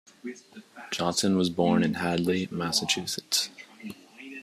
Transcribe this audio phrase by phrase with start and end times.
[0.89, 3.51] Johnson was born in Hadley, Massachusetts.